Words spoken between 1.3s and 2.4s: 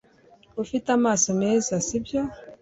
meza sibyo